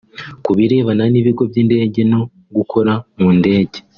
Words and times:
ku 0.43 0.51
birebana 0.57 1.03
n’ibigo 1.11 1.43
by’indege 1.49 2.01
no 2.11 2.21
gukora 2.55 2.93
mu 3.19 3.29
ndege 3.37 3.79